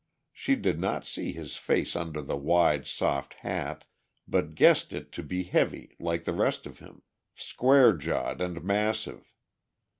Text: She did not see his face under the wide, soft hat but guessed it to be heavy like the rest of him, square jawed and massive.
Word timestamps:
She 0.33 0.55
did 0.55 0.79
not 0.79 1.05
see 1.05 1.31
his 1.31 1.57
face 1.57 1.95
under 1.95 2.23
the 2.23 2.35
wide, 2.35 2.87
soft 2.87 3.35
hat 3.45 3.85
but 4.27 4.55
guessed 4.55 4.93
it 4.93 5.11
to 5.11 5.21
be 5.21 5.43
heavy 5.43 5.95
like 5.99 6.23
the 6.23 6.33
rest 6.33 6.65
of 6.65 6.79
him, 6.79 7.03
square 7.35 7.93
jawed 7.93 8.41
and 8.41 8.63
massive. 8.63 9.31